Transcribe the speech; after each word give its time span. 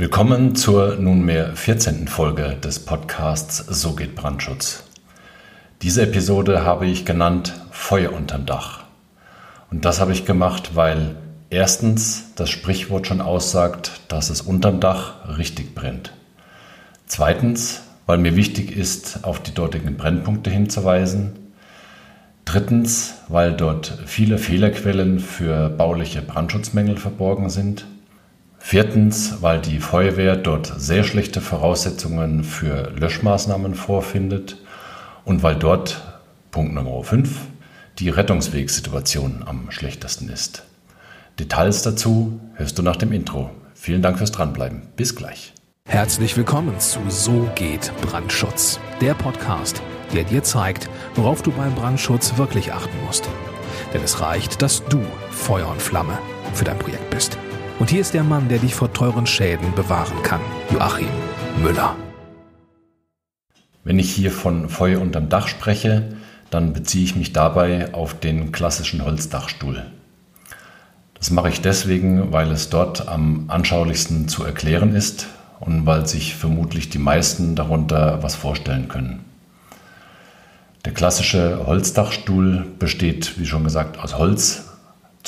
Willkommen 0.00 0.54
zur 0.54 0.94
nunmehr 0.94 1.56
14. 1.56 2.06
Folge 2.06 2.56
des 2.62 2.78
Podcasts 2.78 3.56
So 3.56 3.96
geht 3.96 4.14
Brandschutz. 4.14 4.84
Diese 5.82 6.02
Episode 6.02 6.62
habe 6.62 6.86
ich 6.86 7.04
genannt 7.04 7.60
Feuer 7.72 8.12
unterm 8.12 8.46
Dach. 8.46 8.84
Und 9.72 9.84
das 9.84 10.00
habe 10.00 10.12
ich 10.12 10.24
gemacht, 10.24 10.76
weil 10.76 11.16
erstens 11.50 12.26
das 12.36 12.48
Sprichwort 12.48 13.08
schon 13.08 13.20
aussagt, 13.20 14.02
dass 14.06 14.30
es 14.30 14.40
unterm 14.40 14.78
Dach 14.78 15.36
richtig 15.36 15.74
brennt. 15.74 16.12
Zweitens, 17.06 17.82
weil 18.06 18.18
mir 18.18 18.36
wichtig 18.36 18.76
ist, 18.76 19.24
auf 19.24 19.42
die 19.42 19.52
dortigen 19.52 19.96
Brennpunkte 19.96 20.48
hinzuweisen. 20.48 21.32
Drittens, 22.44 23.14
weil 23.26 23.52
dort 23.52 23.98
viele 24.06 24.38
Fehlerquellen 24.38 25.18
für 25.18 25.68
bauliche 25.68 26.22
Brandschutzmängel 26.22 26.98
verborgen 26.98 27.50
sind. 27.50 27.84
Viertens, 28.58 29.40
weil 29.40 29.60
die 29.60 29.78
Feuerwehr 29.78 30.36
dort 30.36 30.72
sehr 30.76 31.04
schlechte 31.04 31.40
Voraussetzungen 31.40 32.44
für 32.44 32.90
Löschmaßnahmen 32.90 33.74
vorfindet 33.74 34.56
und 35.24 35.42
weil 35.42 35.56
dort, 35.56 36.02
Punkt 36.50 36.74
Nummer 36.74 37.02
5, 37.02 37.30
die 37.98 38.10
Rettungswegsituation 38.10 39.44
am 39.46 39.70
schlechtesten 39.70 40.28
ist. 40.28 40.64
Details 41.38 41.82
dazu 41.82 42.40
hörst 42.54 42.78
du 42.78 42.82
nach 42.82 42.96
dem 42.96 43.12
Intro. 43.12 43.50
Vielen 43.74 44.02
Dank 44.02 44.18
fürs 44.18 44.32
Dranbleiben. 44.32 44.82
Bis 44.96 45.14
gleich. 45.14 45.54
Herzlich 45.86 46.36
willkommen 46.36 46.78
zu 46.80 46.98
So 47.08 47.48
geht 47.54 47.92
Brandschutz, 48.02 48.78
der 49.00 49.14
Podcast, 49.14 49.80
der 50.12 50.24
dir 50.24 50.42
zeigt, 50.42 50.90
worauf 51.14 51.42
du 51.42 51.50
beim 51.52 51.74
Brandschutz 51.74 52.36
wirklich 52.36 52.72
achten 52.72 52.96
musst. 53.06 53.28
Denn 53.94 54.02
es 54.02 54.20
reicht, 54.20 54.60
dass 54.60 54.84
du 54.86 55.00
Feuer 55.30 55.68
und 55.68 55.80
Flamme 55.80 56.18
für 56.52 56.64
dein 56.64 56.78
Projekt 56.78 57.08
bist. 57.10 57.38
Und 57.78 57.90
hier 57.90 58.00
ist 58.00 58.12
der 58.12 58.24
Mann, 58.24 58.48
der 58.48 58.58
dich 58.58 58.74
vor 58.74 58.92
teuren 58.92 59.26
Schäden 59.26 59.72
bewahren 59.74 60.20
kann, 60.24 60.40
Joachim 60.72 61.06
Müller. 61.62 61.94
Wenn 63.84 64.00
ich 64.00 64.10
hier 64.10 64.32
von 64.32 64.68
Feuer 64.68 65.00
unterm 65.00 65.28
Dach 65.28 65.46
spreche, 65.46 66.16
dann 66.50 66.72
beziehe 66.72 67.04
ich 67.04 67.14
mich 67.14 67.32
dabei 67.32 67.94
auf 67.94 68.18
den 68.18 68.50
klassischen 68.50 69.04
Holzdachstuhl. 69.04 69.86
Das 71.14 71.30
mache 71.30 71.50
ich 71.50 71.60
deswegen, 71.60 72.32
weil 72.32 72.50
es 72.50 72.68
dort 72.68 73.06
am 73.06 73.44
anschaulichsten 73.48 74.28
zu 74.28 74.44
erklären 74.44 74.94
ist 74.96 75.28
und 75.60 75.86
weil 75.86 76.06
sich 76.06 76.34
vermutlich 76.34 76.90
die 76.90 76.98
meisten 76.98 77.54
darunter 77.54 78.22
was 78.24 78.34
vorstellen 78.34 78.88
können. 78.88 79.24
Der 80.84 80.94
klassische 80.94 81.64
Holzdachstuhl 81.64 82.66
besteht, 82.78 83.38
wie 83.38 83.46
schon 83.46 83.62
gesagt, 83.62 83.98
aus 83.98 84.18
Holz, 84.18 84.67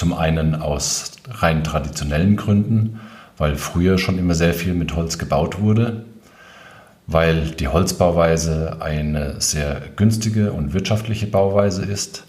zum 0.00 0.14
einen 0.14 0.54
aus 0.54 1.12
rein 1.28 1.62
traditionellen 1.62 2.36
Gründen, 2.36 3.00
weil 3.36 3.56
früher 3.56 3.98
schon 3.98 4.16
immer 4.16 4.34
sehr 4.34 4.54
viel 4.54 4.72
mit 4.72 4.96
Holz 4.96 5.18
gebaut 5.18 5.60
wurde, 5.60 6.06
weil 7.06 7.50
die 7.50 7.68
Holzbauweise 7.68 8.78
eine 8.80 9.42
sehr 9.42 9.82
günstige 9.96 10.54
und 10.54 10.72
wirtschaftliche 10.72 11.26
Bauweise 11.26 11.84
ist, 11.84 12.24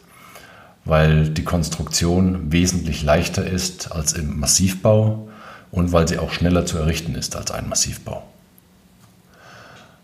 weil 0.84 1.30
die 1.30 1.46
Konstruktion 1.46 2.52
wesentlich 2.52 3.04
leichter 3.04 3.48
ist 3.48 3.94
als 3.94 4.12
im 4.12 4.38
Massivbau 4.38 5.30
und 5.72 5.94
weil 5.94 6.10
sie 6.10 6.20
auch 6.20 6.34
schneller 6.34 6.66
zu 6.66 6.78
errichten 6.78 7.16
ist 7.16 7.38
als 7.38 7.52
ein 7.52 7.70
Massivbau. 7.70 8.22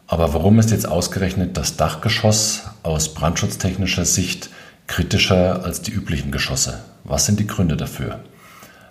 Aber 0.08 0.34
warum 0.34 0.58
ist 0.60 0.72
jetzt 0.72 0.88
ausgerechnet 0.88 1.58
das 1.58 1.76
Dachgeschoss 1.76 2.64
aus 2.84 3.14
brandschutztechnischer 3.14 4.06
Sicht 4.06 4.52
kritischer 4.88 5.66
als 5.66 5.82
die 5.82 5.92
üblichen 5.92 6.32
Geschosse? 6.32 6.80
Was 7.08 7.26
sind 7.26 7.40
die 7.40 7.48
Gründe 7.48 7.78
dafür? 7.78 8.20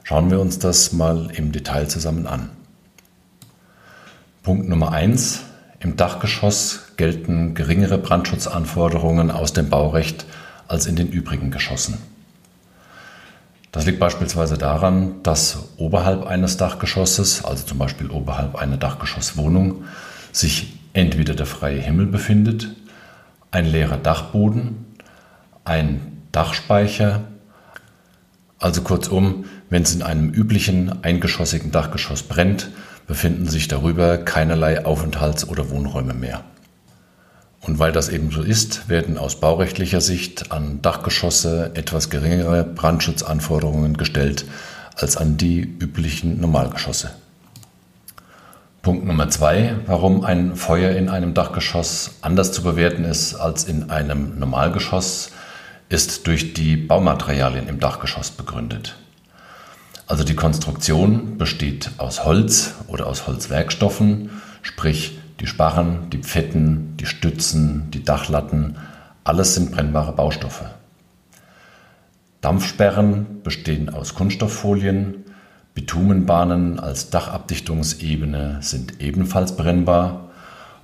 Schauen 0.02 0.30
wir 0.30 0.40
uns 0.40 0.58
das 0.58 0.94
mal 0.94 1.28
im 1.34 1.52
Detail 1.52 1.86
zusammen 1.86 2.26
an. 2.26 2.48
Punkt 4.42 4.70
Nummer 4.70 4.92
1. 4.92 5.40
Im 5.80 5.96
Dachgeschoss 5.98 6.92
gelten 6.96 7.54
geringere 7.54 7.98
Brandschutzanforderungen 7.98 9.30
aus 9.30 9.52
dem 9.52 9.68
Baurecht 9.68 10.24
als 10.66 10.86
in 10.86 10.96
den 10.96 11.08
übrigen 11.08 11.50
Geschossen. 11.50 11.98
Das 13.70 13.84
liegt 13.84 14.00
beispielsweise 14.00 14.56
daran, 14.56 15.22
dass 15.22 15.68
oberhalb 15.76 16.24
eines 16.24 16.56
Dachgeschosses, 16.56 17.44
also 17.44 17.66
zum 17.66 17.76
Beispiel 17.76 18.10
oberhalb 18.10 18.56
einer 18.56 18.78
Dachgeschosswohnung, 18.78 19.84
sich 20.32 20.78
entweder 20.94 21.34
der 21.34 21.44
freie 21.44 21.80
Himmel 21.80 22.06
befindet, 22.06 22.70
ein 23.50 23.66
leerer 23.66 23.98
Dachboden, 23.98 24.86
ein 25.66 26.22
Dachspeicher 26.32 27.24
also 28.58 28.82
kurzum, 28.82 29.44
wenn 29.70 29.82
es 29.82 29.94
in 29.94 30.02
einem 30.02 30.30
üblichen 30.30 31.04
eingeschossigen 31.04 31.72
Dachgeschoss 31.72 32.22
brennt, 32.22 32.70
befinden 33.06 33.46
sich 33.48 33.68
darüber 33.68 34.18
keinerlei 34.18 34.84
Aufenthalts- 34.84 35.46
oder 35.46 35.70
Wohnräume 35.70 36.14
mehr. 36.14 36.42
Und 37.60 37.78
weil 37.78 37.92
das 37.92 38.08
eben 38.08 38.30
so 38.30 38.42
ist, 38.42 38.88
werden 38.88 39.18
aus 39.18 39.40
baurechtlicher 39.40 40.00
Sicht 40.00 40.52
an 40.52 40.80
Dachgeschosse 40.82 41.72
etwas 41.74 42.10
geringere 42.10 42.64
Brandschutzanforderungen 42.64 43.96
gestellt 43.96 44.44
als 44.96 45.16
an 45.16 45.36
die 45.36 45.60
üblichen 45.60 46.40
Normalgeschosse. 46.40 47.10
Punkt 48.82 49.04
Nummer 49.04 49.28
zwei, 49.30 49.74
warum 49.86 50.24
ein 50.24 50.54
Feuer 50.54 50.92
in 50.92 51.08
einem 51.08 51.34
Dachgeschoss 51.34 52.12
anders 52.22 52.52
zu 52.52 52.62
bewerten 52.62 53.04
ist 53.04 53.34
als 53.34 53.64
in 53.64 53.90
einem 53.90 54.38
Normalgeschoss, 54.38 55.32
ist 55.88 56.26
durch 56.26 56.54
die 56.54 56.76
Baumaterialien 56.76 57.68
im 57.68 57.80
Dachgeschoss 57.80 58.30
begründet. 58.30 58.96
Also 60.06 60.24
die 60.24 60.36
Konstruktion 60.36 61.36
besteht 61.38 61.90
aus 61.98 62.24
Holz 62.24 62.74
oder 62.86 63.06
aus 63.06 63.26
Holzwerkstoffen, 63.26 64.30
sprich 64.62 65.18
die 65.40 65.46
Sparren, 65.46 66.10
die 66.10 66.18
Pfetten, 66.18 66.96
die 66.96 67.06
Stützen, 67.06 67.90
die 67.90 68.04
Dachlatten, 68.04 68.76
alles 69.24 69.54
sind 69.54 69.72
brennbare 69.72 70.12
Baustoffe. 70.12 70.64
Dampfsperren 72.40 73.42
bestehen 73.42 73.88
aus 73.88 74.14
Kunststofffolien, 74.14 75.24
Bitumenbahnen 75.74 76.78
als 76.80 77.10
Dachabdichtungsebene 77.10 78.58
sind 78.62 79.00
ebenfalls 79.00 79.56
brennbar 79.56 80.25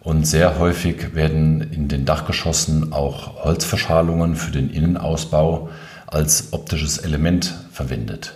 und 0.03 0.27
sehr 0.27 0.59
häufig 0.59 1.15
werden 1.15 1.61
in 1.73 1.89
den 1.89 2.05
Dachgeschossen 2.05 2.93
auch 2.93 3.45
Holzverschalungen 3.45 4.35
für 4.35 4.51
den 4.51 4.71
Innenausbau 4.71 5.71
als 6.07 6.53
optisches 6.53 6.99
Element 6.99 7.55
verwendet. 7.71 8.35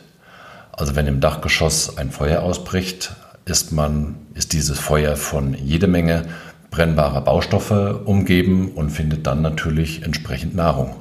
Also 0.72 0.94
wenn 0.94 1.06
im 1.06 1.21
Dachgeschoss 1.21 1.99
ein 1.99 2.10
Feuer 2.10 2.43
ausbricht, 2.43 3.16
ist, 3.47 3.72
man, 3.72 4.16
ist 4.34 4.53
dieses 4.53 4.78
Feuer 4.78 5.16
von 5.16 5.55
jede 5.55 5.87
Menge 5.88 6.26
brennbarer 6.71 7.22
Baustoffe 7.22 8.00
umgeben 8.05 8.72
und 8.72 8.91
findet 8.91 9.26
dann 9.26 9.43
natürlich 9.43 10.03
entsprechend 10.03 10.55
Nahrung. 10.55 10.94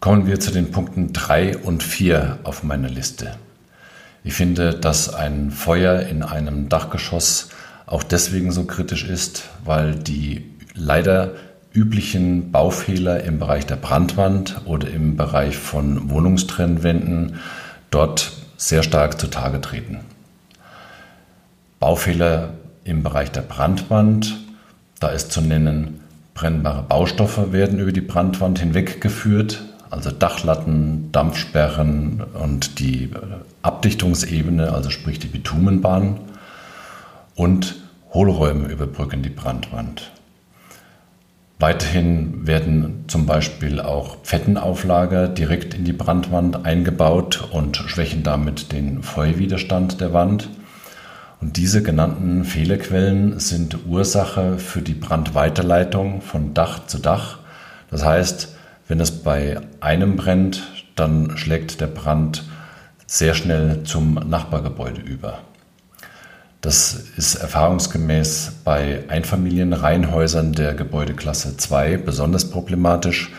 Kommen 0.00 0.26
wir 0.26 0.38
zu 0.38 0.50
den 0.50 0.70
Punkten 0.70 1.14
3 1.14 1.58
und 1.58 1.82
4 1.82 2.40
auf 2.42 2.62
meiner 2.62 2.88
Liste. 2.90 3.36
Ich 4.22 4.34
finde, 4.34 4.74
dass 4.74 5.14
ein 5.14 5.50
Feuer 5.50 6.00
in 6.00 6.22
einem 6.22 6.68
Dachgeschoss 6.68 7.48
auch 7.86 8.02
deswegen 8.02 8.50
so 8.52 8.64
kritisch 8.64 9.04
ist, 9.04 9.44
weil 9.64 9.94
die 9.94 10.44
leider 10.74 11.32
üblichen 11.72 12.52
Baufehler 12.52 13.24
im 13.24 13.38
Bereich 13.38 13.66
der 13.66 13.76
Brandwand 13.76 14.60
oder 14.64 14.88
im 14.88 15.16
Bereich 15.16 15.56
von 15.56 16.08
Wohnungstrennwänden 16.10 17.36
dort 17.90 18.32
sehr 18.56 18.82
stark 18.82 19.20
zutage 19.20 19.60
treten. 19.60 20.00
Baufehler 21.80 22.50
im 22.84 23.02
Bereich 23.02 23.30
der 23.32 23.42
Brandwand, 23.42 24.36
da 25.00 25.08
ist 25.08 25.32
zu 25.32 25.40
nennen, 25.40 26.00
brennbare 26.32 26.82
Baustoffe 26.82 27.52
werden 27.52 27.78
über 27.78 27.92
die 27.92 28.00
Brandwand 28.00 28.58
hinweggeführt, 28.58 29.62
also 29.90 30.10
Dachlatten, 30.10 31.10
Dampfsperren 31.12 32.22
und 32.42 32.78
die 32.78 33.10
Abdichtungsebene, 33.62 34.72
also 34.72 34.90
sprich 34.90 35.18
die 35.18 35.28
Bitumenbahn 35.28 36.18
und 37.34 37.76
Hohlräume 38.12 38.68
überbrücken 38.68 39.22
die 39.22 39.30
Brandwand. 39.30 40.12
Weiterhin 41.58 42.46
werden 42.46 43.04
zum 43.06 43.26
Beispiel 43.26 43.80
auch 43.80 44.16
Pfettenauflager 44.22 45.28
direkt 45.28 45.74
in 45.74 45.84
die 45.84 45.92
Brandwand 45.92 46.66
eingebaut 46.66 47.48
und 47.52 47.76
schwächen 47.76 48.22
damit 48.22 48.72
den 48.72 49.02
Feuerwiderstand 49.02 50.00
der 50.00 50.12
Wand. 50.12 50.48
Und 51.40 51.56
diese 51.56 51.82
genannten 51.82 52.44
Fehlerquellen 52.44 53.38
sind 53.38 53.86
Ursache 53.86 54.58
für 54.58 54.82
die 54.82 54.94
Brandweiterleitung 54.94 56.22
von 56.22 56.54
Dach 56.54 56.86
zu 56.86 56.98
Dach. 56.98 57.38
Das 57.90 58.04
heißt, 58.04 58.56
wenn 58.88 59.00
es 59.00 59.22
bei 59.22 59.60
einem 59.80 60.16
brennt, 60.16 60.62
dann 60.96 61.36
schlägt 61.36 61.80
der 61.80 61.86
Brand 61.86 62.44
sehr 63.06 63.34
schnell 63.34 63.84
zum 63.84 64.14
Nachbargebäude 64.14 65.00
über. 65.00 65.40
Das 66.64 66.94
ist 67.18 67.34
erfahrungsgemäß 67.34 68.52
bei 68.64 69.04
Einfamilienreihenhäusern 69.08 70.54
der 70.54 70.72
Gebäudeklasse 70.72 71.58
2 71.58 71.98
besonders 71.98 72.48
problematisch, 72.48 73.30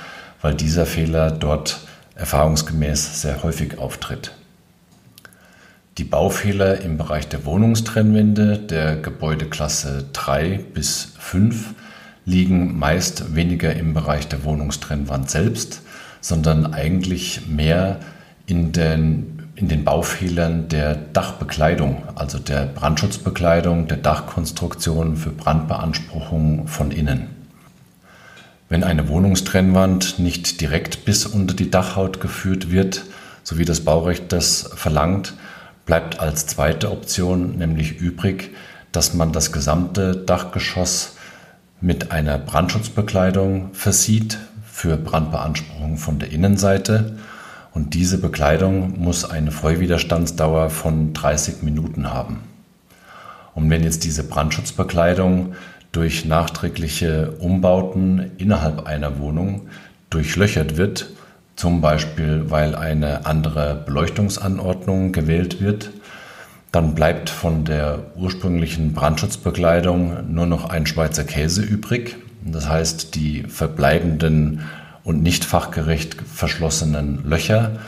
weil 0.44 0.54
dieser 0.54 0.86
Fehler 0.86 1.32
dort 1.32 1.80
erfahrungsgemäß 2.14 3.24
sehr 3.24 3.42
häufig 3.42 3.80
auftritt. 3.80 4.32
Die 5.98 6.04
Baufehler 6.04 6.82
im 6.82 7.00
Bereich 7.00 7.28
der 7.28 7.46
Wohnungstrennwände 7.46 8.60
der 8.60 8.96
Gebäudeklasse 8.98 10.06
3 10.14 10.60
bis 10.76 11.14
5 11.18 11.74
liegen 12.26 12.78
meist 12.78 13.34
weniger 13.36 13.76
im 13.76 13.96
Bereich 13.96 14.28
der 14.28 14.44
Wohnungstrennwand 14.44 15.32
selbst, 15.32 15.82
sondern 16.22 16.76
eigentlich 16.76 17.48
mehr 17.48 18.02
in 18.46 18.72
den, 18.72 19.35
in 19.56 19.70
den 19.70 19.84
Baufehlern 19.84 20.68
der 20.68 20.96
Dachbekleidung, 20.96 22.04
also 22.16 22.40
der 22.40 22.66
Brandschutzbekleidung, 22.66 23.88
der 23.88 23.98
Dachkonstruktion 23.98 25.16
für 25.16 25.32
Brandbeanspruchung 25.32 26.68
von 26.68 26.92
innen. 26.92 27.28
Wenn 28.68 28.84
eine 28.84 29.08
Wohnungstrennwand 29.08 30.20
nicht 30.20 30.60
direkt 30.60 31.06
bis 31.06 31.26
unter 31.26 31.54
die 31.54 31.72
Dachhaut 31.72 32.20
geführt 32.20 32.72
wird, 32.72 33.04
so 33.44 33.58
wie 33.58 33.66
das 33.66 33.82
Baurecht 33.82 34.32
das 34.34 34.72
verlangt, 34.76 35.36
bleibt 35.86 36.20
als 36.20 36.48
zweite 36.48 36.92
Option 36.92 37.58
nämlich 37.58 38.00
übrig, 38.00 38.52
dass 38.92 39.14
man 39.14 39.32
das 39.32 39.52
gesamte 39.52 40.16
Dachgeschoss 40.16 41.16
mit 41.80 42.12
einer 42.12 42.38
Brandschutzbekleidung 42.40 43.70
versieht 43.74 44.40
für 44.66 44.98
Brandbeanspruchung 44.98 45.98
von 45.98 46.20
der 46.20 46.32
Innenseite. 46.32 47.18
Und 47.76 47.94
diese 47.94 48.18
Bekleidung 48.18 49.00
muss 49.00 49.30
eine 49.30 49.52
Feuerwiderstandsdauer 49.52 50.72
von 50.72 51.14
30 51.14 51.62
Minuten 51.62 52.12
haben. 52.12 52.40
Und 53.54 53.70
wenn 53.70 53.84
jetzt 53.84 54.06
diese 54.06 54.24
Brandschutzbekleidung 54.24 55.54
durch 55.92 56.26
nachträgliche 56.26 57.34
Umbauten 57.40 58.32
innerhalb 58.38 58.88
einer 58.88 59.20
Wohnung 59.20 59.68
durchlöchert 60.10 60.78
wird, 60.78 61.12
zum 61.56 61.82
Beispiel 61.82 62.46
weil 62.50 62.76
eine 62.76 63.26
andere 63.26 63.84
Beleuchtungsanordnung 63.86 65.12
gewählt 65.12 65.62
wird. 65.62 65.92
Dann 66.72 66.96
bleibt 66.96 67.30
von 67.30 67.64
der 67.64 68.00
ursprünglichen 68.16 68.94
Brandschutzbekleidung 68.94 70.34
nur 70.34 70.46
noch 70.46 70.70
ein 70.70 70.86
Schweizer 70.86 71.24
Käse 71.24 71.62
übrig. 71.62 72.18
Das 72.44 72.68
heißt, 72.68 73.16
die 73.16 73.44
verbleibenden 73.44 74.62
und 75.06 75.24
nicht 75.24 75.46
fachgerecht 75.46 76.18
verschlossenen 76.26 77.24
Löcher 77.24 77.80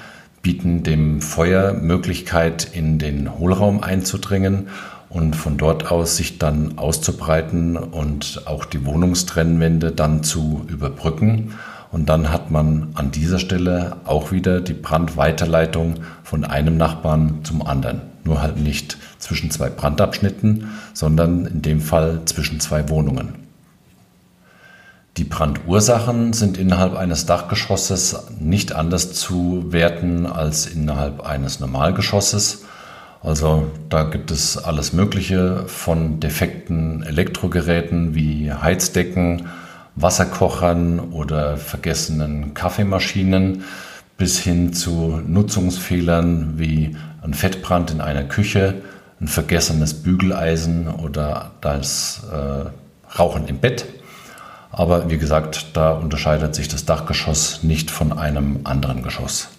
bieten 0.42 0.84
dem 0.84 1.20
Feuer 1.20 1.74
Möglichkeit, 1.74 2.70
in 2.72 3.00
den 3.00 3.38
Hohlraum 3.38 3.84
einzudringen 3.84 4.70
und 5.10 5.36
von 5.36 5.58
dort 5.58 5.92
aus 5.92 6.16
sich 6.16 6.38
dann 6.38 6.78
auszubreiten 6.78 7.76
und 7.76 8.44
auch 8.46 8.64
die 8.64 8.86
Wohnungstrennwände 8.86 9.92
dann 9.92 10.24
zu 10.24 10.66
überbrücken. 10.70 11.54
Und 11.92 12.10
dann 12.10 12.32
hat 12.32 12.52
man 12.52 12.90
an 12.94 13.12
dieser 13.12 13.40
Stelle 13.40 13.98
auch 14.06 14.32
wieder 14.32 14.62
die 14.62 14.74
Brandweiterleitung 14.74 15.96
von 16.24 16.44
einem 16.44 16.78
Nachbarn 16.78 17.40
zum 17.44 17.66
anderen. 17.66 18.02
Nur 18.24 18.42
halt 18.42 18.58
nicht 18.58 18.98
zwischen 19.18 19.52
zwei 19.52 19.70
Brandabschnitten, 19.70 20.68
sondern 20.94 21.46
in 21.46 21.62
dem 21.62 21.82
Fall 21.82 22.22
zwischen 22.26 22.60
zwei 22.60 22.90
Wohnungen. 22.90 23.47
Die 25.18 25.24
Brandursachen 25.24 26.34
sind 26.34 26.60
innerhalb 26.60 26.96
eines 26.96 27.26
Dachgeschosses 27.26 28.28
nicht 28.40 28.74
anders 28.74 29.14
zu 29.14 29.66
werten 29.70 30.28
als 30.28 30.68
innerhalb 30.68 31.26
eines 31.26 31.60
Normalgeschosses. 31.60 32.66
Also 33.24 33.66
da 33.90 34.04
gibt 34.04 34.30
es 34.30 34.60
alles 34.60 34.94
Mögliche 34.94 35.64
von 35.66 36.20
defekten 36.20 37.02
Elektrogeräten 37.02 38.14
wie 38.14 38.54
Heizdecken, 38.54 39.48
Wasserkochern 39.96 41.00
oder 41.00 41.58
vergessenen 41.58 42.54
Kaffeemaschinen 42.54 43.64
bis 44.18 44.38
hin 44.38 44.72
zu 44.74 45.20
Nutzungsfehlern 45.26 46.60
wie 46.60 46.96
ein 47.24 47.34
Fettbrand 47.34 47.90
in 47.90 48.02
einer 48.02 48.24
Küche, 48.24 48.76
ein 49.20 49.28
vergessenes 49.28 49.96
Bügeleisen 49.96 50.88
oder 50.88 51.52
das 51.62 52.22
äh, 52.32 53.18
Rauchen 53.18 53.48
im 53.48 53.58
Bett. 53.58 53.88
Aber 54.72 55.10
wie 55.10 55.18
gesagt, 55.18 55.68
da 55.74 55.92
unterscheidet 55.92 56.56
sich 56.56 56.68
das 56.68 56.86
Dachgeschoss 56.86 57.64
nicht 57.64 57.90
von 57.92 58.18
einem 58.18 58.62
anderen 58.64 59.04
Geschoss. 59.04 59.50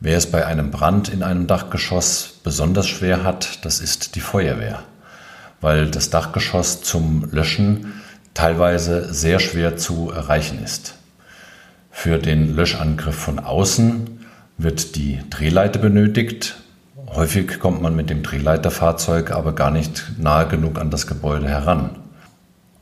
Wer 0.00 0.16
es 0.16 0.30
bei 0.30 0.46
einem 0.46 0.70
Brand 0.70 1.08
in 1.08 1.24
einem 1.24 1.46
Dachgeschoss 1.48 2.34
besonders 2.44 2.86
schwer 2.86 3.24
hat, 3.24 3.64
das 3.64 3.80
ist 3.80 4.14
die 4.14 4.20
Feuerwehr, 4.20 4.84
weil 5.60 5.90
das 5.90 6.10
Dachgeschoss 6.10 6.82
zum 6.82 7.28
Löschen 7.32 7.94
teilweise 8.32 9.12
sehr 9.12 9.40
schwer 9.40 9.76
zu 9.76 10.12
erreichen 10.12 10.62
ist. 10.62 10.94
Für 11.90 12.18
den 12.18 12.54
Löschangriff 12.54 13.16
von 13.16 13.40
außen 13.40 14.24
wird 14.56 14.94
die 14.94 15.20
Drehleiter 15.30 15.80
benötigt. 15.80 16.56
Häufig 17.08 17.58
kommt 17.58 17.82
man 17.82 17.96
mit 17.96 18.08
dem 18.08 18.22
Drehleiterfahrzeug 18.22 19.32
aber 19.32 19.52
gar 19.52 19.72
nicht 19.72 20.12
nahe 20.16 20.46
genug 20.46 20.78
an 20.78 20.90
das 20.90 21.08
Gebäude 21.08 21.48
heran. 21.48 21.96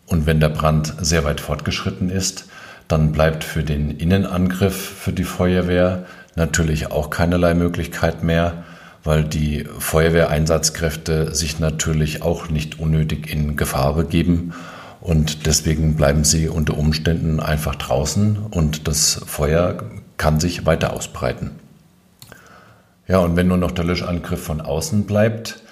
Und 0.06 0.26
wenn 0.26 0.40
der 0.40 0.48
Brand 0.48 0.94
sehr 1.00 1.24
weit 1.24 1.40
fortgeschritten 1.40 2.10
ist, 2.10 2.46
dann 2.88 3.12
bleibt 3.12 3.42
für 3.42 3.64
den 3.64 3.90
Innenangriff 3.90 4.76
für 4.76 5.12
die 5.12 5.24
Feuerwehr 5.24 6.06
natürlich 6.36 6.90
auch 6.90 7.10
keinerlei 7.10 7.54
Möglichkeit 7.54 8.22
mehr, 8.22 8.64
weil 9.02 9.24
die 9.24 9.64
Feuerwehreinsatzkräfte 9.78 11.34
sich 11.34 11.58
natürlich 11.58 12.22
auch 12.22 12.48
nicht 12.48 12.78
unnötig 12.78 13.32
in 13.32 13.56
Gefahr 13.56 13.94
begeben 13.94 14.52
und 15.00 15.46
deswegen 15.46 15.94
bleiben 15.94 16.24
sie 16.24 16.48
unter 16.48 16.76
Umständen 16.76 17.40
einfach 17.40 17.76
draußen 17.76 18.38
und 18.50 18.88
das 18.88 19.20
Feuer 19.26 19.76
kann 20.16 20.40
sich 20.40 20.66
weiter 20.66 20.92
ausbreiten. 20.92 21.52
Ja, 23.08 23.18
und 23.18 23.36
wenn 23.36 23.46
nur 23.46 23.56
noch 23.56 23.70
der 23.70 23.84
Löschangriff 23.84 24.42
von 24.42 24.60
außen 24.60 25.04
bleibt, 25.04 25.62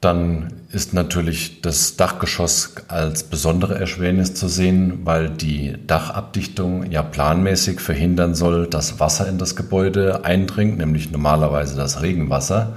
dann 0.00 0.52
ist 0.70 0.94
natürlich 0.94 1.60
das 1.60 1.96
Dachgeschoss 1.96 2.74
als 2.86 3.24
besondere 3.24 3.78
Erschwernis 3.78 4.34
zu 4.34 4.46
sehen, 4.46 5.00
weil 5.04 5.28
die 5.28 5.74
Dachabdichtung 5.86 6.90
ja 6.90 7.02
planmäßig 7.02 7.80
verhindern 7.80 8.34
soll, 8.34 8.68
dass 8.68 9.00
Wasser 9.00 9.28
in 9.28 9.38
das 9.38 9.56
Gebäude 9.56 10.24
eindringt, 10.24 10.78
nämlich 10.78 11.10
normalerweise 11.10 11.74
das 11.76 12.00
Regenwasser. 12.00 12.76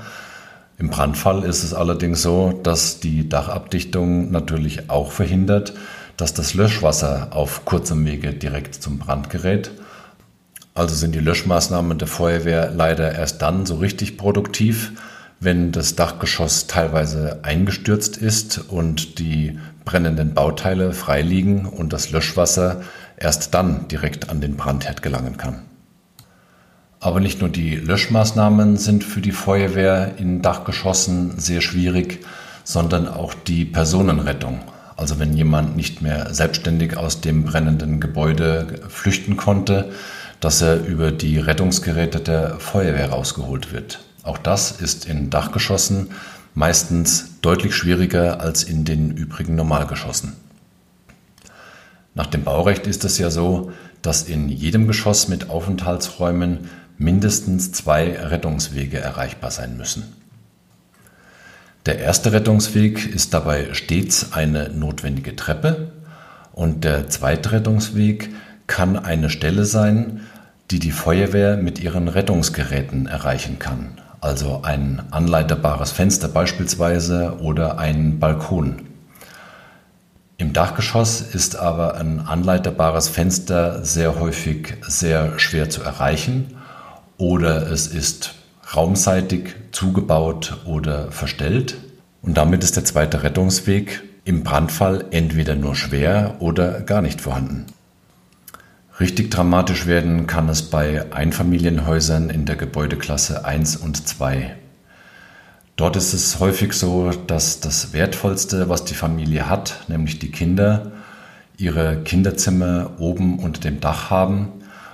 Im 0.79 0.89
Brandfall 0.89 1.43
ist 1.43 1.63
es 1.63 1.75
allerdings 1.75 2.23
so, 2.23 2.59
dass 2.63 2.99
die 2.99 3.29
Dachabdichtung 3.29 4.31
natürlich 4.31 4.89
auch 4.89 5.11
verhindert, 5.11 5.73
dass 6.17 6.33
das 6.33 6.55
Löschwasser 6.55 7.27
auf 7.31 7.65
kurzem 7.65 8.03
Wege 8.03 8.33
direkt 8.33 8.75
zum 8.75 8.97
Brand 8.97 9.29
gerät. 9.29 9.69
Also 10.73 10.95
sind 10.95 11.13
die 11.13 11.19
Löschmaßnahmen 11.19 11.99
der 11.99 12.07
Feuerwehr 12.07 12.71
leider 12.71 13.13
erst 13.13 13.43
dann 13.43 13.67
so 13.67 13.75
richtig 13.75 14.17
produktiv, 14.17 14.93
wenn 15.41 15.71
das 15.71 15.95
Dachgeschoss 15.95 16.67
teilweise 16.67 17.39
eingestürzt 17.41 18.15
ist 18.15 18.59
und 18.69 19.17
die 19.17 19.57
brennenden 19.83 20.35
Bauteile 20.35 20.93
freiliegen 20.93 21.65
und 21.65 21.91
das 21.91 22.11
Löschwasser 22.11 22.81
erst 23.17 23.53
dann 23.55 23.87
direkt 23.87 24.29
an 24.29 24.39
den 24.39 24.55
Brandherd 24.55 25.01
gelangen 25.01 25.37
kann. 25.37 25.63
Aber 26.99 27.19
nicht 27.19 27.41
nur 27.41 27.49
die 27.49 27.75
Löschmaßnahmen 27.75 28.77
sind 28.77 29.03
für 29.03 29.21
die 29.21 29.31
Feuerwehr 29.31 30.13
in 30.17 30.43
Dachgeschossen 30.43 31.39
sehr 31.39 31.61
schwierig, 31.61 32.19
sondern 32.63 33.07
auch 33.07 33.33
die 33.33 33.65
Personenrettung. 33.65 34.59
Also 34.95 35.17
wenn 35.17 35.33
jemand 35.33 35.75
nicht 35.75 36.03
mehr 36.03 36.31
selbstständig 36.35 36.97
aus 36.97 37.19
dem 37.19 37.45
brennenden 37.45 37.99
Gebäude 37.99 38.81
flüchten 38.89 39.37
konnte, 39.37 39.91
dass 40.39 40.61
er 40.61 40.85
über 40.85 41.11
die 41.11 41.39
Rettungsgeräte 41.39 42.19
der 42.19 42.59
Feuerwehr 42.59 43.09
rausgeholt 43.09 43.73
wird. 43.73 44.01
Auch 44.23 44.37
das 44.37 44.71
ist 44.71 45.05
in 45.05 45.29
Dachgeschossen 45.29 46.11
meistens 46.53 47.39
deutlich 47.41 47.75
schwieriger 47.75 48.41
als 48.41 48.63
in 48.63 48.85
den 48.85 49.11
übrigen 49.11 49.55
Normalgeschossen. 49.55 50.33
Nach 52.13 52.27
dem 52.27 52.43
Baurecht 52.43 52.87
ist 52.87 53.05
es 53.05 53.17
ja 53.17 53.29
so, 53.29 53.71
dass 54.01 54.23
in 54.23 54.49
jedem 54.49 54.87
Geschoss 54.87 55.27
mit 55.27 55.49
Aufenthaltsräumen 55.49 56.69
mindestens 56.97 57.71
zwei 57.71 58.17
Rettungswege 58.17 58.99
erreichbar 58.99 59.51
sein 59.51 59.77
müssen. 59.77 60.03
Der 61.85 61.99
erste 61.99 62.31
Rettungsweg 62.31 63.07
ist 63.07 63.33
dabei 63.33 63.73
stets 63.73 64.33
eine 64.33 64.69
notwendige 64.69 65.35
Treppe 65.35 65.91
und 66.51 66.83
der 66.83 67.09
zweite 67.09 67.53
Rettungsweg 67.53 68.29
kann 68.67 68.97
eine 68.97 69.29
Stelle 69.29 69.65
sein, 69.65 70.21
die 70.69 70.79
die 70.79 70.91
Feuerwehr 70.91 71.57
mit 71.57 71.79
ihren 71.79 72.07
Rettungsgeräten 72.07 73.07
erreichen 73.07 73.57
kann, 73.57 73.97
also 74.21 74.61
ein 74.63 75.01
anleiterbares 75.11 75.91
Fenster 75.91 76.27
beispielsweise 76.27 77.39
oder 77.41 77.79
ein 77.79 78.19
Balkon. 78.19 78.87
Im 80.37 80.53
Dachgeschoss 80.53 81.21
ist 81.21 81.55
aber 81.55 81.95
ein 81.95 82.19
anleiterbares 82.19 83.09
Fenster 83.09 83.83
sehr 83.83 84.19
häufig 84.19 84.75
sehr 84.81 85.37
schwer 85.37 85.69
zu 85.69 85.83
erreichen 85.83 86.55
oder 87.17 87.71
es 87.71 87.87
ist 87.87 88.35
raumseitig 88.75 89.55
zugebaut 89.71 90.57
oder 90.65 91.11
verstellt. 91.11 91.75
Und 92.21 92.37
damit 92.37 92.63
ist 92.63 92.75
der 92.75 92.85
zweite 92.85 93.23
Rettungsweg 93.23 94.03
im 94.23 94.43
Brandfall 94.43 95.05
entweder 95.11 95.55
nur 95.55 95.75
schwer 95.75 96.35
oder 96.39 96.81
gar 96.81 97.01
nicht 97.01 97.21
vorhanden. 97.21 97.65
Richtig 99.01 99.31
dramatisch 99.31 99.87
werden 99.87 100.27
kann 100.27 100.47
es 100.47 100.61
bei 100.61 101.11
Einfamilienhäusern 101.11 102.29
in 102.29 102.45
der 102.45 102.55
Gebäudeklasse 102.55 103.45
1 103.45 103.77
und 103.77 104.07
2. 104.07 104.55
Dort 105.75 105.95
ist 105.95 106.13
es 106.13 106.39
häufig 106.39 106.73
so, 106.73 107.09
dass 107.09 107.59
das 107.61 107.93
Wertvollste, 107.93 108.69
was 108.69 108.85
die 108.85 108.93
Familie 108.93 109.49
hat, 109.49 109.85
nämlich 109.87 110.19
die 110.19 110.29
Kinder, 110.29 110.91
ihre 111.57 112.03
Kinderzimmer 112.03 112.91
oben 112.99 113.39
unter 113.39 113.59
dem 113.59 113.79
Dach 113.79 114.11
haben. 114.11 114.49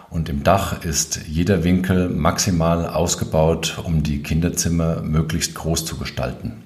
Und 0.09 0.29
im 0.29 0.41
Dach 0.41 0.85
ist 0.85 1.19
jeder 1.27 1.65
Winkel 1.65 2.07
maximal 2.07 2.87
ausgebaut, 2.87 3.77
um 3.83 4.03
die 4.03 4.23
Kinderzimmer 4.23 5.01
möglichst 5.01 5.53
groß 5.53 5.83
zu 5.83 5.97
gestalten. 5.97 6.63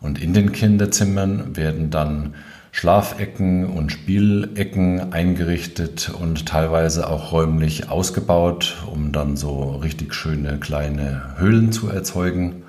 Und 0.00 0.22
in 0.22 0.34
den 0.34 0.52
Kinderzimmern 0.52 1.56
werden 1.56 1.90
dann 1.90 2.34
Schlafecken 2.72 3.66
und 3.66 3.90
Spielecken 3.90 5.12
eingerichtet 5.12 6.10
und 6.10 6.46
teilweise 6.46 7.08
auch 7.08 7.32
räumlich 7.32 7.90
ausgebaut, 7.90 8.76
um 8.92 9.12
dann 9.12 9.36
so 9.36 9.76
richtig 9.76 10.14
schöne 10.14 10.58
kleine 10.58 11.34
Höhlen 11.38 11.72
zu 11.72 11.88
erzeugen. 11.88 12.62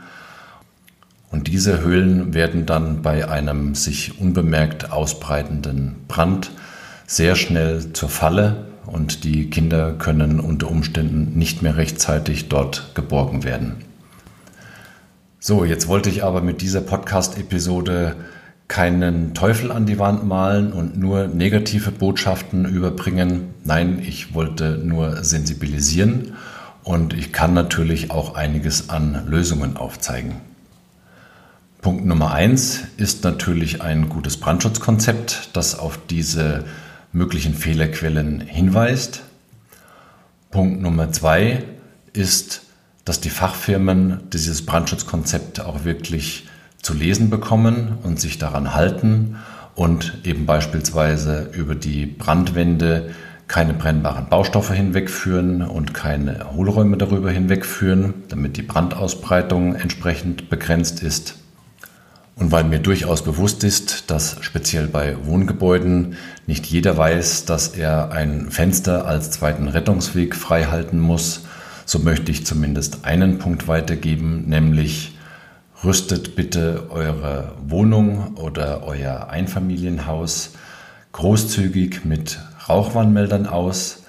Und 1.31 1.47
diese 1.47 1.81
Höhlen 1.81 2.33
werden 2.33 2.65
dann 2.65 3.01
bei 3.01 3.29
einem 3.29 3.75
sich 3.75 4.19
unbemerkt 4.19 4.91
ausbreitenden 4.91 5.95
Brand 6.07 6.51
sehr 7.05 7.35
schnell 7.35 7.93
zur 7.93 8.09
Falle 8.09 8.65
und 8.85 9.23
die 9.23 9.49
Kinder 9.49 9.93
können 9.93 10.39
unter 10.39 10.69
Umständen 10.69 11.37
nicht 11.37 11.61
mehr 11.61 11.77
rechtzeitig 11.77 12.49
dort 12.49 12.91
geborgen 12.95 13.43
werden. 13.43 13.75
So, 15.39 15.63
jetzt 15.63 15.87
wollte 15.87 16.09
ich 16.09 16.23
aber 16.23 16.41
mit 16.41 16.61
dieser 16.61 16.81
Podcast-Episode 16.81 18.15
keinen 18.69 19.33
Teufel 19.33 19.71
an 19.71 19.87
die 19.87 19.99
Wand 19.99 20.25
malen 20.25 20.71
und 20.71 20.97
nur 20.97 21.27
negative 21.27 21.91
Botschaften 21.91 22.65
überbringen. 22.65 23.53
Nein, 23.65 23.99
ich 23.99 24.33
wollte 24.35 24.77
nur 24.77 25.23
sensibilisieren 25.23 26.33
und 26.83 27.13
ich 27.13 27.33
kann 27.33 27.53
natürlich 27.53 28.11
auch 28.11 28.35
einiges 28.35 28.89
an 28.89 29.25
Lösungen 29.27 29.75
aufzeigen. 29.75 30.35
Punkt 31.81 32.05
Nummer 32.05 32.31
eins 32.31 32.81
ist 32.97 33.23
natürlich 33.23 33.81
ein 33.81 34.07
gutes 34.07 34.37
Brandschutzkonzept, 34.37 35.49
das 35.53 35.79
auf 35.79 35.97
diese 36.07 36.65
möglichen 37.11 37.55
Fehlerquellen 37.55 38.39
hinweist. 38.39 39.23
Punkt 40.51 40.79
Nummer 40.81 41.11
zwei 41.11 41.63
ist, 42.13 42.61
dass 43.03 43.19
die 43.19 43.31
Fachfirmen 43.31 44.19
dieses 44.31 44.63
Brandschutzkonzept 44.63 45.59
auch 45.59 45.85
wirklich 45.85 46.48
zu 46.81 46.93
lesen 46.93 47.29
bekommen 47.29 47.97
und 48.03 48.19
sich 48.19 48.37
daran 48.37 48.73
halten 48.73 49.37
und 49.75 50.19
eben 50.23 50.45
beispielsweise 50.45 51.49
über 51.53 51.75
die 51.75 52.05
Brandwände 52.05 53.11
keine 53.47 53.73
brennbaren 53.73 54.29
Baustoffe 54.29 54.71
hinwegführen 54.71 55.63
und 55.63 55.93
keine 55.93 56.51
Hohlräume 56.53 56.97
darüber 56.97 57.31
hinwegführen, 57.31 58.13
damit 58.29 58.57
die 58.57 58.61
Brandausbreitung 58.61 59.75
entsprechend 59.75 60.49
begrenzt 60.49 61.01
ist. 61.01 61.35
Und 62.35 62.51
weil 62.51 62.63
mir 62.63 62.79
durchaus 62.79 63.23
bewusst 63.23 63.65
ist, 63.65 64.11
dass 64.11 64.37
speziell 64.41 64.87
bei 64.87 65.17
Wohngebäuden 65.25 66.15
nicht 66.47 66.65
jeder 66.67 66.95
weiß, 66.95 67.45
dass 67.45 67.69
er 67.69 68.11
ein 68.11 68.49
Fenster 68.49 69.05
als 69.05 69.31
zweiten 69.31 69.67
Rettungsweg 69.67 70.35
freihalten 70.35 70.99
muss, 70.99 71.41
so 71.85 71.99
möchte 71.99 72.31
ich 72.31 72.45
zumindest 72.45 73.03
einen 73.03 73.39
Punkt 73.39 73.67
weitergeben, 73.67 74.45
nämlich 74.47 75.17
rüstet 75.83 76.35
bitte 76.35 76.87
eure 76.89 77.53
Wohnung 77.65 78.35
oder 78.35 78.83
euer 78.83 79.29
Einfamilienhaus 79.29 80.53
großzügig 81.13 82.05
mit 82.05 82.39
Rauchwarnmeldern 82.67 83.47
aus. 83.47 84.03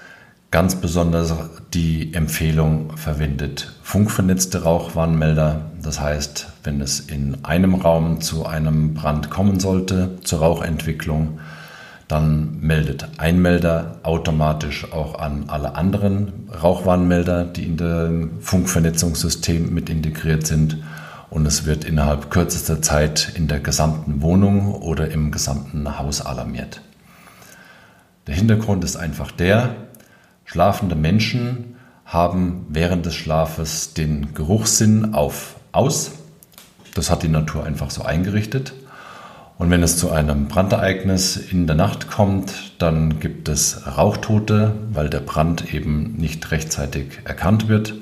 Ganz 0.50 0.74
besonders 0.74 1.32
die 1.72 2.12
Empfehlung 2.12 2.96
verwendet 2.96 3.72
funkvernetzte 3.90 4.62
Rauchwarnmelder. 4.62 5.62
Das 5.82 6.00
heißt, 6.00 6.46
wenn 6.62 6.80
es 6.80 7.00
in 7.00 7.44
einem 7.44 7.74
Raum 7.74 8.20
zu 8.20 8.46
einem 8.46 8.94
Brand 8.94 9.30
kommen 9.30 9.58
sollte, 9.58 10.18
zur 10.22 10.38
Rauchentwicklung, 10.38 11.40
dann 12.06 12.60
meldet 12.60 13.08
ein 13.18 13.42
Melder 13.42 13.96
automatisch 14.04 14.92
auch 14.92 15.18
an 15.18 15.44
alle 15.48 15.74
anderen 15.74 16.48
Rauchwarnmelder, 16.62 17.44
die 17.44 17.64
in 17.64 17.76
dem 17.76 18.40
Funkvernetzungssystem 18.40 19.74
mit 19.74 19.90
integriert 19.90 20.46
sind. 20.46 20.78
Und 21.30 21.46
es 21.46 21.64
wird 21.64 21.84
innerhalb 21.84 22.30
kürzester 22.30 22.82
Zeit 22.82 23.32
in 23.34 23.48
der 23.48 23.60
gesamten 23.60 24.20
Wohnung 24.20 24.74
oder 24.74 25.10
im 25.10 25.30
gesamten 25.30 25.98
Haus 25.98 26.20
alarmiert. 26.20 26.82
Der 28.26 28.34
Hintergrund 28.34 28.84
ist 28.84 28.96
einfach 28.96 29.30
der, 29.30 29.76
Schlafende 30.52 30.96
Menschen 30.96 31.76
haben 32.04 32.66
während 32.70 33.06
des 33.06 33.14
Schlafes 33.14 33.94
den 33.94 34.34
Geruchssinn 34.34 35.14
auf 35.14 35.54
aus. 35.70 36.10
Das 36.96 37.08
hat 37.08 37.22
die 37.22 37.28
Natur 37.28 37.64
einfach 37.64 37.90
so 37.90 38.02
eingerichtet. 38.02 38.72
Und 39.58 39.70
wenn 39.70 39.84
es 39.84 39.96
zu 39.96 40.10
einem 40.10 40.48
Brandereignis 40.48 41.36
in 41.36 41.68
der 41.68 41.76
Nacht 41.76 42.10
kommt, 42.10 42.72
dann 42.82 43.20
gibt 43.20 43.48
es 43.48 43.86
Rauchtote, 43.96 44.74
weil 44.92 45.08
der 45.08 45.20
Brand 45.20 45.72
eben 45.72 46.16
nicht 46.16 46.50
rechtzeitig 46.50 47.20
erkannt 47.22 47.68
wird. 47.68 47.94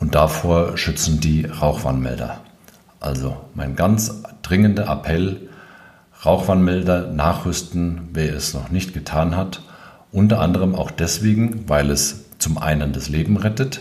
Und 0.00 0.14
davor 0.14 0.78
schützen 0.78 1.20
die 1.20 1.44
Rauchwarnmelder. 1.44 2.40
Also 3.04 3.36
mein 3.52 3.76
ganz 3.76 4.22
dringender 4.40 4.88
Appell, 4.88 5.50
Rauchwarnmelder 6.24 7.08
nachrüsten, 7.08 8.08
wer 8.14 8.34
es 8.34 8.54
noch 8.54 8.70
nicht 8.70 8.94
getan 8.94 9.36
hat 9.36 9.60
unter 10.14 10.40
anderem 10.40 10.76
auch 10.76 10.92
deswegen, 10.92 11.68
weil 11.68 11.90
es 11.90 12.24
zum 12.38 12.56
einen 12.56 12.92
das 12.92 13.08
Leben 13.08 13.36
rettet 13.36 13.80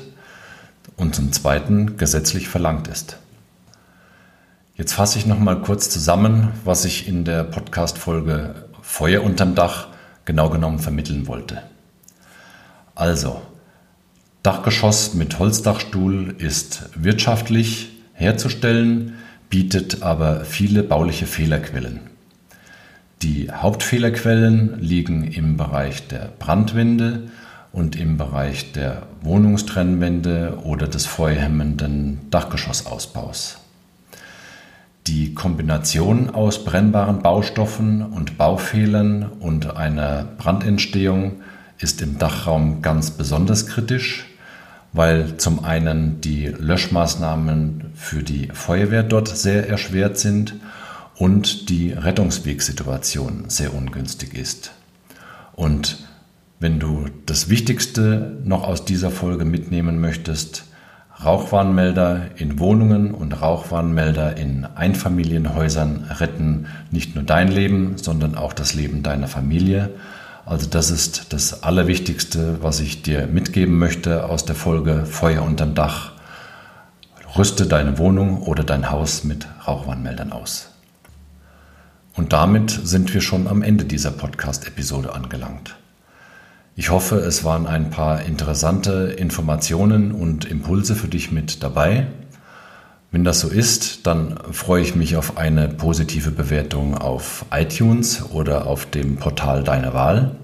und 0.98 1.13
zum 1.13 1.32
zweiten 1.32 1.96
gesetzlich 1.96 2.50
verlangt 2.50 2.88
ist. 2.88 3.18
Jetzt 4.75 4.94
fasse 4.94 5.20
ich 5.20 5.27
noch 5.27 5.38
mal 5.38 5.62
kurz 5.62 5.92
zusammen, 5.92 6.50
was 6.65 6.86
ich 6.86 7.08
in 7.08 7.24
der 7.24 7.44
Podcast-Folge 7.44 8.56
Feuer 8.82 9.24
unterm 9.24 9.53
Dach 9.53 9.89
genau 10.25 10.50
genommen 10.50 10.80
vermitteln 10.80 11.27
wollte. 11.27 11.62
Also, 12.96 13.42
Dachgeschoss 14.42 15.13
mit 15.13 15.38
Holzdachstuhl 15.38 16.36
ist 16.39 16.89
wirtschaftlich 16.96 17.93
herzustellen, 18.13 19.15
bietet 19.50 20.01
aber 20.01 20.46
viele 20.46 20.84
bauliche 20.84 21.25
Fehlerquellen. 21.25 22.00
Die 23.22 23.51
Hauptfehlerquellen 23.51 24.79
liegen 24.82 25.24
im 25.24 25.58
Bereich 25.58 26.08
der 26.08 26.29
Brandwände 26.39 27.29
und 27.72 27.96
im 27.96 28.17
Bereich 28.17 28.72
der 28.74 29.03
Wohnungstrennwände 29.22 30.60
oder 30.63 30.88
des 30.88 31.05
feuerhemmenden 31.05 32.20
Dachgeschossausbaus. 32.29 33.60
Die 35.08 35.34
Kombination 35.34 36.29
aus 36.29 36.63
brennbaren 36.63 37.22
Baustoffen 37.22 38.01
und 38.01 38.38
Baufehlern 38.38 39.24
und 39.39 39.75
einer 39.75 40.25
Brandentstehung 40.38 41.41
ist 41.77 42.01
im 42.01 42.17
Dachraum 42.20 42.82
ganz 42.82 43.12
besonders 43.12 43.67
kritisch, 43.67 44.25
weil 44.94 45.38
zum 45.38 45.66
einen 45.66 46.22
die 46.22 46.46
Löschmaßnahmen 46.48 47.92
für 47.96 48.24
die 48.24 48.50
Feuerwehr 48.54 49.04
dort 49.04 49.28
sehr 49.28 49.68
erschwert 49.68 50.18
sind 50.18 50.56
und 51.16 51.70
die 51.70 51.92
Rettungswegsituation 51.92 53.46
sehr 53.48 53.74
ungünstig 53.74 54.36
ist. 54.36 54.72
Und 55.54 56.08
wenn 56.60 56.80
du 56.80 57.08
das 57.26 57.50
Wichtigste 57.50 58.38
noch 58.46 58.68
aus 58.68 58.86
dieser 58.86 59.12
Folge 59.12 59.46
mitnehmen 59.46 60.00
möchtest, 60.00 60.66
Rauchwarnmelder 61.24 62.32
in 62.36 62.60
Wohnungen 62.60 63.12
und 63.14 63.42
Rauchwarnmelder 63.42 64.38
in 64.38 64.66
Einfamilienhäusern 64.66 66.06
retten 66.20 66.68
nicht 66.92 67.16
nur 67.16 67.24
dein 67.24 67.50
Leben, 67.50 67.98
sondern 67.98 68.36
auch 68.36 68.54
das 68.54 68.74
Leben 68.74 69.04
deiner 69.04 69.28
Familie. 69.28 69.90
Also 70.46 70.68
das 70.68 70.92
ist 70.92 71.32
das 71.32 71.64
Allerwichtigste, 71.64 72.62
was 72.62 72.82
ich 72.82 73.02
dir 73.02 73.28
mitgeben 73.28 73.78
möchte 73.78 74.26
aus 74.26 74.44
der 74.46 74.56
Folge 74.56 75.06
Feuer 75.06 75.42
unterm 75.42 75.74
Dach. 75.74 76.12
Rüste 77.38 77.66
deine 77.66 77.98
Wohnung 77.98 78.44
oder 78.44 78.64
dein 78.64 78.92
Haus 78.92 79.24
mit 79.24 79.48
Rauchwarnmeldern 79.66 80.34
aus. 80.34 80.70
Und 82.16 82.34
damit 82.34 82.70
sind 82.70 83.14
wir 83.14 83.22
schon 83.22 83.48
am 83.48 83.64
Ende 83.64 83.86
dieser 83.86 84.12
Podcast-Episode 84.12 85.16
angelangt. 85.16 85.76
Ich 86.76 86.90
hoffe, 86.90 87.16
es 87.18 87.44
waren 87.44 87.66
ein 87.66 87.90
paar 87.90 88.24
interessante 88.24 89.16
Informationen 89.18 90.12
und 90.12 90.46
Impulse 90.46 90.96
für 90.96 91.08
dich 91.08 91.32
mit 91.32 91.64
dabei. 91.64 92.08
Wenn 93.13 93.24
das 93.24 93.41
so 93.41 93.48
ist, 93.48 94.08
dann 94.08 94.39
freue 94.51 94.82
ich 94.82 94.96
mich 94.96 95.17
auf 95.17 95.38
eine 95.38 95.70
positive 95.70 96.32
Bewertung 96.32 96.98
auf 96.98 97.46
iTunes 97.51 98.32
oder 98.32 98.65
auf 98.65 98.88
dem 98.88 99.17
Portal 99.17 99.63
deiner 99.63 99.93
Wahl. 99.93 100.36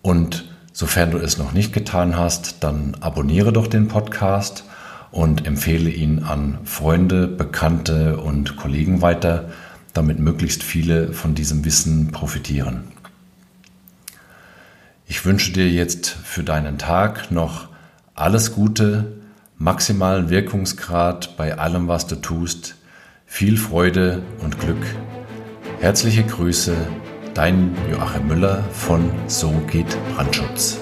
Und 0.00 0.46
sofern 0.72 1.10
du 1.10 1.18
es 1.18 1.36
noch 1.36 1.52
nicht 1.52 1.74
getan 1.74 2.16
hast, 2.16 2.64
dann 2.64 2.96
abonniere 3.00 3.52
doch 3.52 3.66
den 3.66 3.88
Podcast 3.88 4.64
und 5.10 5.46
empfehle 5.46 5.90
ihn 5.90 6.22
an 6.22 6.60
Freunde, 6.64 7.28
Bekannte 7.28 8.16
und 8.16 8.56
Kollegen 8.56 9.02
weiter 9.02 9.50
damit 9.92 10.18
möglichst 10.18 10.62
viele 10.62 11.12
von 11.12 11.34
diesem 11.34 11.66
Wissen 11.66 12.10
profitieren. 12.10 12.84
Ich 15.06 15.26
wünsche 15.26 15.52
dir 15.52 15.68
jetzt 15.70 16.08
für 16.08 16.42
deinen 16.42 16.78
Tag 16.78 17.30
noch 17.30 17.68
alles 18.14 18.54
Gute, 18.54 19.12
maximalen 19.58 20.28
Wirkungsgrad 20.28 21.36
bei 21.36 21.58
allem, 21.58 21.88
was 21.88 22.06
du 22.06 22.16
tust, 22.16 22.76
viel 23.24 23.56
Freude 23.56 24.22
und 24.42 24.60
Glück. 24.60 24.84
Herzliche 25.80 26.24
Grüße, 26.24 26.76
dein 27.34 27.74
Joachim 27.90 28.28
Müller 28.28 28.62
von 28.70 29.10
So 29.28 29.50
geht 29.66 29.96
Brandschutz. 30.14 30.78